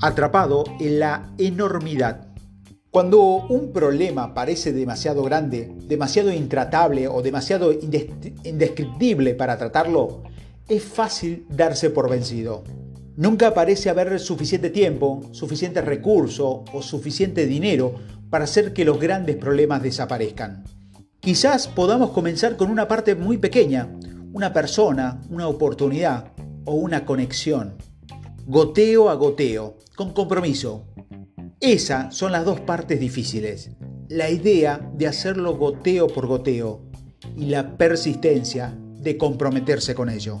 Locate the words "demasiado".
4.72-5.22, 5.86-6.32, 7.22-7.72